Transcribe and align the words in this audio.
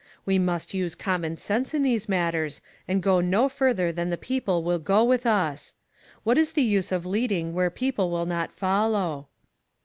We 0.25 0.39
must 0.39 0.73
use 0.73 0.95
common 0.95 1.37
sense 1.37 1.75
in 1.75 1.83
these 1.83 2.09
matters, 2.09 2.59
and 2.87 3.03
go 3.03 3.21
no 3.21 3.47
farther 3.47 3.91
than 3.91 4.09
the 4.09 4.17
people 4.17 4.63
will 4.63 4.79
go 4.79 5.03
with 5.03 5.27
us. 5.27 5.75
What 6.23 6.39
is 6.39 6.53
the 6.53 6.63
use 6.63 6.91
in 6.91 7.03
leading 7.03 7.53
where 7.53 7.69
people 7.69 8.09
will 8.09 8.25
not 8.25 8.51
follow?" 8.51 9.27